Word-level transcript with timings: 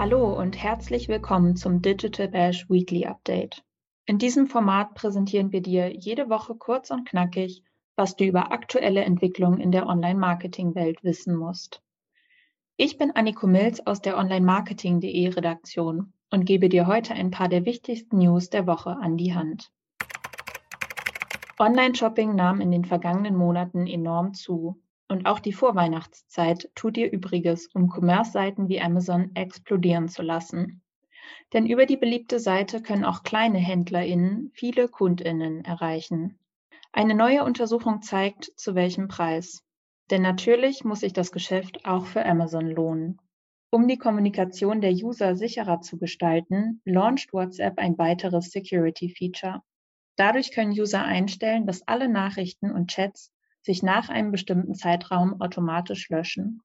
Hallo 0.00 0.32
und 0.32 0.56
herzlich 0.56 1.08
willkommen 1.08 1.56
zum 1.56 1.82
Digital 1.82 2.28
Bash 2.28 2.70
Weekly 2.70 3.04
Update. 3.04 3.62
In 4.06 4.16
diesem 4.16 4.46
Format 4.46 4.94
präsentieren 4.94 5.52
wir 5.52 5.60
dir 5.60 5.94
jede 5.94 6.30
Woche 6.30 6.54
kurz 6.54 6.90
und 6.90 7.06
knackig, 7.06 7.62
was 7.96 8.16
du 8.16 8.24
über 8.24 8.50
aktuelle 8.50 9.04
Entwicklungen 9.04 9.60
in 9.60 9.72
der 9.72 9.86
Online-Marketing-Welt 9.86 11.04
wissen 11.04 11.36
musst. 11.36 11.82
Ich 12.78 12.96
bin 12.96 13.10
Anniko 13.10 13.46
Milz 13.46 13.80
aus 13.80 14.00
der 14.00 14.16
Online-Marketing.de 14.16 15.28
Redaktion 15.28 16.14
und 16.30 16.46
gebe 16.46 16.70
dir 16.70 16.86
heute 16.86 17.12
ein 17.12 17.30
paar 17.30 17.50
der 17.50 17.66
wichtigsten 17.66 18.16
News 18.16 18.48
der 18.48 18.66
Woche 18.66 18.96
an 18.96 19.18
die 19.18 19.34
Hand. 19.34 19.70
Online-Shopping 21.58 22.34
nahm 22.34 22.62
in 22.62 22.70
den 22.70 22.86
vergangenen 22.86 23.36
Monaten 23.36 23.86
enorm 23.86 24.32
zu 24.32 24.80
und 25.10 25.26
auch 25.26 25.40
die 25.40 25.52
Vorweihnachtszeit 25.52 26.70
tut 26.74 26.96
ihr 26.96 27.12
Übriges, 27.12 27.68
um 27.74 27.90
Commerce-Seiten 27.90 28.68
wie 28.68 28.80
Amazon 28.80 29.34
explodieren 29.34 30.08
zu 30.08 30.22
lassen. 30.22 30.82
Denn 31.52 31.66
über 31.66 31.86
die 31.86 31.96
beliebte 31.96 32.38
Seite 32.38 32.80
können 32.80 33.04
auch 33.04 33.22
kleine 33.22 33.58
HändlerInnen 33.58 34.50
viele 34.54 34.88
KundInnen 34.88 35.64
erreichen. 35.64 36.38
Eine 36.92 37.14
neue 37.14 37.44
Untersuchung 37.44 38.02
zeigt, 38.02 38.52
zu 38.56 38.74
welchem 38.74 39.08
Preis. 39.08 39.64
Denn 40.10 40.22
natürlich 40.22 40.84
muss 40.84 41.00
sich 41.00 41.12
das 41.12 41.32
Geschäft 41.32 41.84
auch 41.84 42.06
für 42.06 42.24
Amazon 42.24 42.66
lohnen. 42.66 43.20
Um 43.70 43.86
die 43.86 43.98
Kommunikation 43.98 44.80
der 44.80 44.92
User 44.92 45.36
sicherer 45.36 45.80
zu 45.80 45.98
gestalten, 45.98 46.80
launcht 46.84 47.32
WhatsApp 47.32 47.78
ein 47.78 47.96
weiteres 47.98 48.50
Security-Feature. 48.50 49.62
Dadurch 50.16 50.52
können 50.52 50.72
User 50.72 51.04
einstellen, 51.04 51.66
dass 51.66 51.86
alle 51.86 52.08
Nachrichten 52.08 52.72
und 52.72 52.90
Chats 52.90 53.32
sich 53.62 53.82
nach 53.82 54.08
einem 54.08 54.30
bestimmten 54.30 54.74
Zeitraum 54.74 55.40
automatisch 55.40 56.08
löschen. 56.08 56.62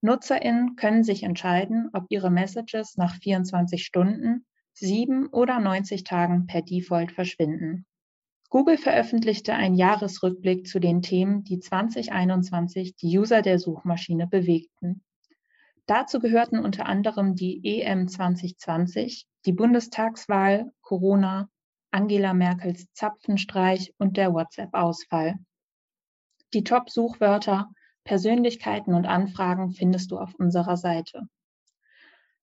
NutzerInnen 0.00 0.76
können 0.76 1.04
sich 1.04 1.22
entscheiden, 1.22 1.88
ob 1.92 2.06
ihre 2.08 2.30
Messages 2.30 2.96
nach 2.96 3.14
24 3.16 3.84
Stunden, 3.84 4.44
7 4.74 5.28
oder 5.28 5.60
90 5.60 6.02
Tagen 6.02 6.46
per 6.46 6.62
Default 6.62 7.12
verschwinden. 7.12 7.86
Google 8.48 8.76
veröffentlichte 8.76 9.54
einen 9.54 9.76
Jahresrückblick 9.76 10.66
zu 10.66 10.78
den 10.78 11.00
Themen, 11.02 11.44
die 11.44 11.58
2021 11.58 12.96
die 12.96 13.18
User 13.18 13.40
der 13.42 13.58
Suchmaschine 13.58 14.26
bewegten. 14.26 15.02
Dazu 15.86 16.20
gehörten 16.20 16.58
unter 16.58 16.86
anderem 16.86 17.34
die 17.34 17.60
EM 17.64 18.08
2020, 18.08 19.26
die 19.46 19.52
Bundestagswahl, 19.52 20.70
Corona, 20.80 21.48
Angela 21.90 22.34
Merkels 22.34 22.86
Zapfenstreich 22.92 23.94
und 23.98 24.16
der 24.16 24.32
WhatsApp-Ausfall. 24.32 25.38
Die 26.54 26.64
Top-Suchwörter, 26.64 27.70
Persönlichkeiten 28.04 28.94
und 28.94 29.06
Anfragen 29.06 29.70
findest 29.70 30.10
du 30.10 30.18
auf 30.18 30.34
unserer 30.34 30.76
Seite. 30.76 31.22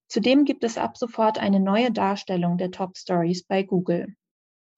Zudem 0.08 0.46
gibt 0.46 0.64
es 0.64 0.80
ab 0.80 0.98
sofort 0.98 1.38
eine 1.38 1.60
neue 1.60 1.92
Darstellung 1.92 2.58
der 2.58 2.72
Top 2.72 2.98
Stories 2.98 3.44
bei 3.44 3.62
Google. 3.62 4.16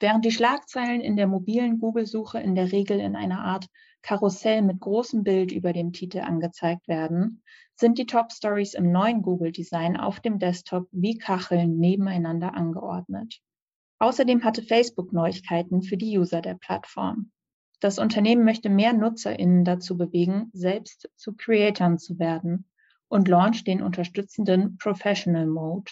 Während 0.02 0.26
die 0.26 0.32
Schlagzeilen 0.32 1.00
in 1.00 1.16
der 1.16 1.28
mobilen 1.28 1.80
Google-Suche 1.80 2.40
in 2.40 2.56
der 2.56 2.74
Regel 2.74 3.00
in 3.00 3.16
einer 3.16 3.46
Art 3.46 3.68
Karussell 4.02 4.64
mit 4.64 4.82
großem 4.82 5.24
Bild 5.24 5.52
über 5.54 5.72
dem 5.72 5.94
Titel 5.94 6.20
angezeigt 6.20 6.90
werden, 6.90 7.44
sind 7.76 8.00
die 8.00 8.08
Top 8.08 8.34
Stories 8.34 8.74
im 8.74 8.92
neuen 8.92 9.22
Google-Design 9.22 9.96
auf 9.96 10.20
dem 10.20 10.40
Desktop 10.40 10.90
wie 10.92 11.18
Kacheln 11.18 11.78
nebeneinander 11.78 12.54
angeordnet. 12.54 13.40
Außerdem 14.00 14.44
hatte 14.44 14.64
Facebook 14.64 15.14
Neuigkeiten 15.14 15.84
für 15.84 15.96
die 15.96 16.18
User 16.18 16.42
der 16.42 16.56
Plattform. 16.56 17.32
Das 17.82 17.98
Unternehmen 17.98 18.46
möchte 18.46 18.70
mehr 18.70 18.94
NutzerInnen 18.94 19.66
dazu 19.66 19.98
bewegen, 19.98 20.52
selbst 20.54 21.10
zu 21.16 21.34
Creatoren 21.34 21.98
zu 21.98 22.20
werden 22.20 22.70
und 23.08 23.28
launcht 23.28 23.66
den 23.66 23.82
unterstützenden 23.82 24.78
Professional 24.78 25.48
Mode. 25.48 25.92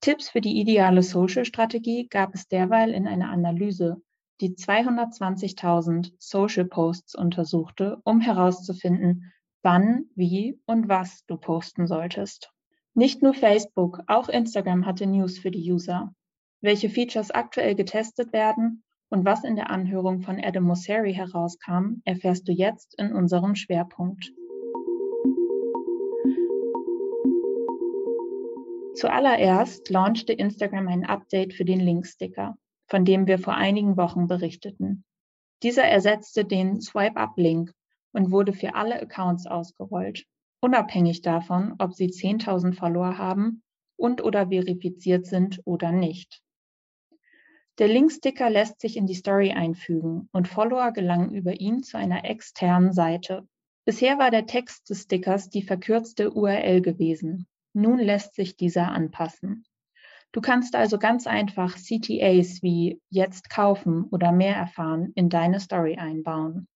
Tipps 0.00 0.28
für 0.28 0.40
die 0.40 0.60
ideale 0.60 1.04
Social-Strategie 1.04 2.08
gab 2.08 2.34
es 2.34 2.48
derweil 2.48 2.90
in 2.90 3.06
einer 3.06 3.30
Analyse, 3.30 4.02
die 4.40 4.56
220.000 4.56 6.12
Social 6.18 6.64
Posts 6.64 7.14
untersuchte, 7.14 7.98
um 8.02 8.20
herauszufinden, 8.20 9.32
wann, 9.62 10.06
wie 10.16 10.60
und 10.66 10.88
was 10.88 11.24
du 11.26 11.36
posten 11.36 11.86
solltest. 11.86 12.50
Nicht 12.92 13.22
nur 13.22 13.34
Facebook, 13.34 14.00
auch 14.08 14.28
Instagram 14.28 14.84
hatte 14.84 15.06
News 15.06 15.38
für 15.38 15.52
die 15.52 15.70
User. 15.72 16.12
Welche 16.60 16.90
Features 16.90 17.30
aktuell 17.30 17.76
getestet 17.76 18.32
werden 18.32 18.82
und 19.08 19.24
was 19.24 19.44
in 19.44 19.56
der 19.56 19.70
Anhörung 19.70 20.20
von 20.20 20.40
Adam 20.42 20.64
Mosseri 20.64 21.14
herauskam, 21.14 22.00
erfährst 22.04 22.48
du 22.48 22.52
jetzt 22.52 22.94
in 22.98 23.12
unserem 23.12 23.54
Schwerpunkt. 23.54 24.32
Zuallererst 28.94 29.90
launchte 29.90 30.32
Instagram 30.32 30.88
ein 30.88 31.04
Update 31.04 31.52
für 31.52 31.64
den 31.64 31.80
Linksticker, 31.80 32.56
von 32.88 33.04
dem 33.04 33.26
wir 33.26 33.38
vor 33.38 33.54
einigen 33.54 33.96
Wochen 33.96 34.26
berichteten. 34.26 35.04
Dieser 35.62 35.84
ersetzte 35.84 36.44
den 36.44 36.80
Swipe-Up-Link 36.80 37.72
und 38.12 38.30
wurde 38.30 38.52
für 38.52 38.74
alle 38.74 39.00
Accounts 39.00 39.46
ausgerollt, 39.46 40.24
unabhängig 40.60 41.22
davon, 41.22 41.74
ob 41.78 41.94
sie 41.94 42.08
10.000 42.08 42.74
Follower 42.74 43.18
haben 43.18 43.62
und 43.96 44.22
oder 44.22 44.48
verifiziert 44.48 45.26
sind 45.26 45.60
oder 45.64 45.92
nicht. 45.92 46.42
Der 47.78 47.88
Linksticker 47.88 48.48
lässt 48.48 48.80
sich 48.80 48.96
in 48.96 49.06
die 49.06 49.14
Story 49.14 49.52
einfügen 49.52 50.30
und 50.32 50.48
Follower 50.48 50.92
gelangen 50.92 51.34
über 51.34 51.60
ihn 51.60 51.82
zu 51.82 51.98
einer 51.98 52.24
externen 52.24 52.94
Seite. 52.94 53.46
Bisher 53.84 54.18
war 54.18 54.30
der 54.30 54.46
Text 54.46 54.88
des 54.88 55.02
Stickers 55.02 55.50
die 55.50 55.62
verkürzte 55.62 56.32
URL 56.32 56.80
gewesen. 56.80 57.46
Nun 57.74 57.98
lässt 57.98 58.34
sich 58.34 58.56
dieser 58.56 58.88
anpassen. 58.92 59.64
Du 60.32 60.40
kannst 60.40 60.74
also 60.74 60.98
ganz 60.98 61.26
einfach 61.26 61.76
CTAs 61.76 62.62
wie 62.62 63.00
jetzt 63.10 63.50
kaufen 63.50 64.04
oder 64.10 64.32
mehr 64.32 64.56
erfahren 64.56 65.12
in 65.14 65.28
deine 65.28 65.60
Story 65.60 65.96
einbauen. 65.96 66.68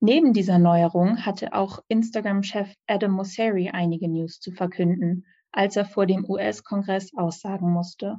Neben 0.00 0.32
dieser 0.32 0.58
Neuerung 0.58 1.24
hatte 1.24 1.52
auch 1.52 1.80
Instagram-Chef 1.88 2.72
Adam 2.86 3.12
Mosseri 3.12 3.70
einige 3.70 4.08
News 4.08 4.40
zu 4.40 4.50
verkünden, 4.52 5.26
als 5.52 5.76
er 5.76 5.84
vor 5.84 6.06
dem 6.06 6.28
US-Kongress 6.28 7.12
aussagen 7.14 7.70
musste. 7.70 8.18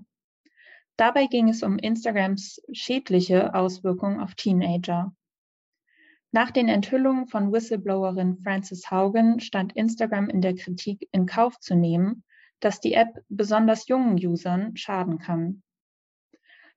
Dabei 0.97 1.28
ging 1.28 1.47
es 1.47 1.62
um 1.62 1.78
Instagrams 1.78 2.59
schädliche 2.72 3.53
Auswirkungen 3.53 4.19
auf 4.19 4.34
Teenager. 4.34 5.16
Nach 6.31 6.50
den 6.50 6.68
Enthüllungen 6.68 7.28
von 7.28 7.53
Whistleblowerin 7.53 8.40
Frances 8.40 8.90
Haugen 8.90 9.40
stand 9.40 9.74
Instagram 9.75 10.28
in 10.28 10.41
der 10.41 10.56
Kritik 10.56 11.08
in 11.12 11.28
Kauf 11.28 11.59
zu 11.59 11.75
nehmen, 11.75 12.24
dass 12.59 12.80
die 12.80 12.94
App 12.94 13.09
besonders 13.30 13.88
jungen 13.88 14.18
Usern 14.18 14.75
schaden 14.75 15.19
kann. 15.19 15.62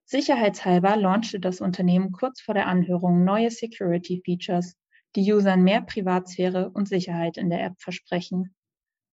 Sicherheitshalber 0.05 0.97
launchte 0.97 1.41
das 1.41 1.63
Unternehmen 1.63 2.13
kurz 2.13 2.43
vor 2.43 2.55
der 2.55 2.67
Anhörung 2.67 3.25
neue 3.25 3.51
Security 3.51 4.21
Features, 4.25 4.77
die 5.17 5.33
Usern 5.33 5.63
mehr 5.63 5.81
Privatsphäre 5.81 6.71
und 6.71 6.89
Sicherheit 6.89 7.39
in 7.39 7.49
der 7.49 7.65
App 7.65 7.81
versprechen. 7.81 8.55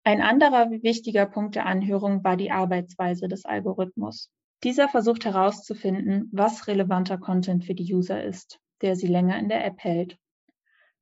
Ein 0.05 0.21
anderer 0.21 0.71
wichtiger 0.71 1.27
Punkt 1.27 1.55
der 1.55 1.67
Anhörung 1.67 2.25
war 2.25 2.37
die 2.37 2.51
Arbeitsweise 2.51 3.29
des 3.29 3.45
Algorithmus. 3.45 4.31
Dieser 4.65 4.89
versucht 4.89 5.25
herauszufinden, 5.25 6.29
was 6.33 6.67
relevanter 6.67 7.19
Content 7.19 7.65
für 7.65 7.75
die 7.75 7.95
User 7.95 8.23
ist, 8.23 8.59
der 8.83 8.97
sie 8.97 9.07
länger 9.07 9.39
in 9.39 9.49
der 9.49 9.65
App 9.65 9.79
hält. 9.79 10.19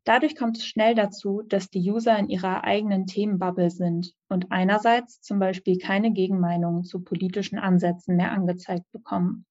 Dadurch 0.05 0.37
kommt 0.37 0.59
es 0.59 0.67
schnell 0.67 0.95
dazu, 0.95 1.43
dass 1.49 1.71
die 1.71 1.91
User 1.91 2.19
in 2.19 2.29
ihrer 2.29 2.65
eigenen 2.65 3.07
Themenbubble 3.07 3.71
sind 3.71 4.13
und 4.29 4.53
einerseits 4.53 5.23
zum 5.23 5.39
Beispiel 5.39 5.79
keine 5.79 6.13
Gegenmeinungen 6.13 6.85
zu 6.85 7.03
politischen 7.03 7.59
Ansätzen 7.59 8.17
mehr 8.17 8.33
angezeigt 8.33 8.91
bekommen. 8.93 9.47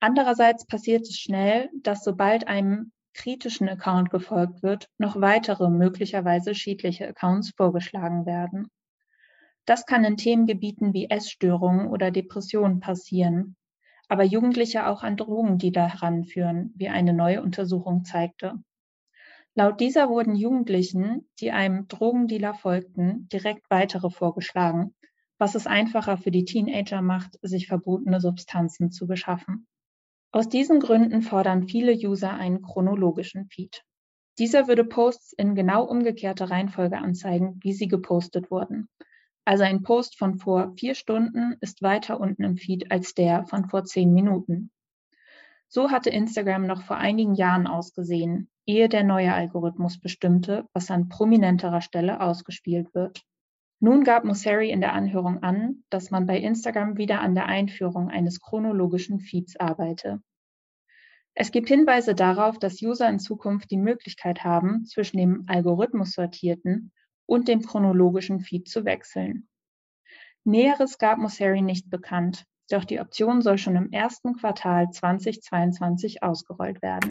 Andererseits 0.00 0.66
passiert 0.66 1.02
es 1.02 1.18
schnell, 1.18 1.68
dass 1.82 2.04
sobald 2.04 2.46
einem 2.46 2.92
kritischen 3.12 3.68
Account 3.68 4.10
gefolgt 4.10 4.62
wird, 4.62 4.88
noch 4.96 5.20
weitere 5.20 5.68
möglicherweise 5.68 6.54
schädliche 6.54 7.08
Accounts 7.08 7.52
vorgeschlagen 7.54 8.24
werden. 8.24 8.68
Das 9.68 9.84
kann 9.84 10.02
in 10.02 10.16
Themengebieten 10.16 10.94
wie 10.94 11.10
Essstörungen 11.10 11.88
oder 11.88 12.10
Depressionen 12.10 12.80
passieren, 12.80 13.54
aber 14.08 14.24
Jugendliche 14.24 14.86
auch 14.86 15.02
an 15.02 15.18
Drogendealer 15.18 15.92
heranführen, 15.92 16.72
wie 16.74 16.88
eine 16.88 17.12
neue 17.12 17.42
Untersuchung 17.42 18.02
zeigte. 18.02 18.54
Laut 19.54 19.78
dieser 19.78 20.08
wurden 20.08 20.36
Jugendlichen, 20.36 21.28
die 21.38 21.50
einem 21.50 21.86
Drogendealer 21.86 22.54
folgten, 22.54 23.28
direkt 23.28 23.68
weitere 23.68 24.08
vorgeschlagen, 24.08 24.94
was 25.36 25.54
es 25.54 25.66
einfacher 25.66 26.16
für 26.16 26.30
die 26.30 26.46
Teenager 26.46 27.02
macht, 27.02 27.38
sich 27.42 27.66
verbotene 27.66 28.22
Substanzen 28.22 28.90
zu 28.90 29.06
beschaffen. 29.06 29.66
Aus 30.32 30.48
diesen 30.48 30.80
Gründen 30.80 31.20
fordern 31.20 31.68
viele 31.68 31.92
User 31.92 32.32
einen 32.32 32.62
chronologischen 32.62 33.50
Feed. 33.50 33.82
Dieser 34.38 34.66
würde 34.66 34.84
Posts 34.84 35.34
in 35.34 35.54
genau 35.54 35.84
umgekehrter 35.84 36.50
Reihenfolge 36.50 36.96
anzeigen, 36.96 37.60
wie 37.62 37.74
sie 37.74 37.88
gepostet 37.88 38.50
wurden, 38.50 38.88
also 39.48 39.64
ein 39.64 39.82
Post 39.82 40.18
von 40.18 40.36
vor 40.36 40.74
vier 40.76 40.94
Stunden 40.94 41.56
ist 41.62 41.80
weiter 41.80 42.20
unten 42.20 42.44
im 42.44 42.58
Feed 42.58 42.92
als 42.92 43.14
der 43.14 43.46
von 43.46 43.64
vor 43.64 43.82
zehn 43.82 44.12
Minuten. 44.12 44.70
So 45.68 45.90
hatte 45.90 46.10
Instagram 46.10 46.66
noch 46.66 46.82
vor 46.82 46.98
einigen 46.98 47.34
Jahren 47.34 47.66
ausgesehen, 47.66 48.50
ehe 48.66 48.90
der 48.90 49.04
neue 49.04 49.32
Algorithmus 49.32 49.98
bestimmte, 49.98 50.68
was 50.74 50.90
an 50.90 51.08
prominenterer 51.08 51.80
Stelle 51.80 52.20
ausgespielt 52.20 52.94
wird. 52.94 53.22
Nun 53.80 54.04
gab 54.04 54.24
Mosseri 54.24 54.70
in 54.70 54.82
der 54.82 54.92
Anhörung 54.92 55.42
an, 55.42 55.82
dass 55.88 56.10
man 56.10 56.26
bei 56.26 56.38
Instagram 56.38 56.98
wieder 56.98 57.22
an 57.22 57.34
der 57.34 57.46
Einführung 57.46 58.10
eines 58.10 58.40
chronologischen 58.40 59.18
Feeds 59.18 59.58
arbeite. 59.58 60.20
Es 61.32 61.52
gibt 61.52 61.68
Hinweise 61.68 62.14
darauf, 62.14 62.58
dass 62.58 62.82
User 62.82 63.08
in 63.08 63.18
Zukunft 63.18 63.70
die 63.70 63.78
Möglichkeit 63.78 64.44
haben, 64.44 64.84
zwischen 64.84 65.16
dem 65.16 65.44
Algorithmus 65.46 66.12
sortierten 66.12 66.92
und 67.28 67.46
dem 67.46 67.62
chronologischen 67.62 68.40
Feed 68.40 68.68
zu 68.68 68.84
wechseln. 68.86 69.46
Näheres 70.44 70.96
gab 70.98 71.18
Mosseri 71.18 71.60
nicht 71.60 71.90
bekannt, 71.90 72.46
doch 72.70 72.84
die 72.84 73.00
Option 73.00 73.42
soll 73.42 73.58
schon 73.58 73.76
im 73.76 73.92
ersten 73.92 74.34
Quartal 74.34 74.88
2022 74.90 76.22
ausgerollt 76.22 76.80
werden. 76.80 77.10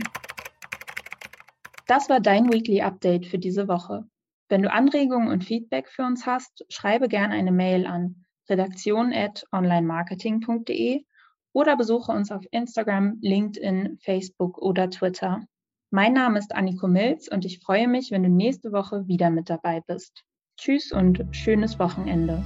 Das 1.86 2.10
war 2.10 2.20
dein 2.20 2.52
Weekly 2.52 2.82
Update 2.82 3.28
für 3.28 3.38
diese 3.38 3.68
Woche. 3.68 4.10
Wenn 4.50 4.64
du 4.64 4.72
Anregungen 4.72 5.30
und 5.30 5.44
Feedback 5.44 5.88
für 5.88 6.02
uns 6.04 6.26
hast, 6.26 6.66
schreibe 6.70 7.08
gerne 7.08 7.36
eine 7.36 7.52
Mail 7.52 7.86
an 7.86 8.26
redaktion@onlinemarketing.de 8.50 11.06
oder 11.54 11.78
besuche 11.78 12.12
uns 12.12 12.32
auf 12.32 12.44
Instagram, 12.52 13.20
LinkedIn, 13.22 14.00
Facebook 14.02 14.58
oder 14.58 14.90
Twitter. 14.90 15.46
Mein 15.90 16.12
Name 16.12 16.38
ist 16.38 16.54
Anniko 16.54 16.90
Milz 16.90 17.30
und 17.30 17.46
ich 17.46 17.60
freue 17.60 17.88
mich, 17.88 18.12
wenn 18.12 18.24
du 18.24 18.30
nächste 18.30 18.74
Woche 18.74 19.08
wieder 19.08 19.30
mit 19.30 19.50
dabei 19.50 19.82
bist. 19.88 20.26
Tschüss 20.58 20.92
und 20.92 21.24
schönes 21.32 21.80
Wochenende. 21.80 22.44